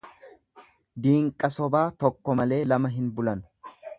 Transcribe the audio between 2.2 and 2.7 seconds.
malee